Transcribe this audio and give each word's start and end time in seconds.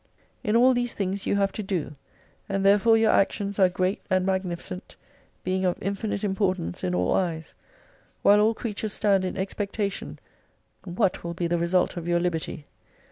In 0.43 0.55
all 0.55 0.73
these 0.73 0.95
things 0.95 1.27
you 1.27 1.35
have 1.35 1.51
to 1.51 1.61
do; 1.61 1.93
and 2.49 2.65
therefore 2.65 2.97
your 2.97 3.11
actions 3.11 3.59
are 3.59 3.69
great 3.69 4.01
and 4.09 4.25
magnificent, 4.25 4.95
being 5.43 5.63
of 5.63 5.77
infinite 5.79 6.23
importance 6.23 6.83
in 6.83 6.95
all 6.95 7.13
eyes; 7.13 7.53
while 8.23 8.39
all 8.39 8.55
creatures 8.55 8.93
stand 8.93 9.23
in 9.23 9.37
expectation 9.37 10.17
what 10.85 11.17
v/ill 11.17 11.35
be 11.35 11.45
the 11.45 11.59
result 11.59 11.97
of 11.97 12.07
your 12.07 12.19
liberty. 12.19 12.65